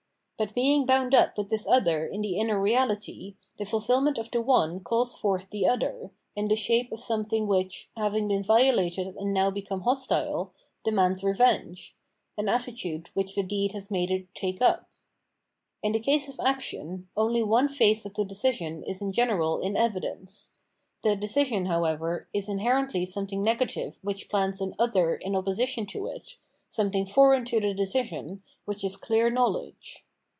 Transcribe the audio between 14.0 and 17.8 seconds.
it take up. In the case of action, only one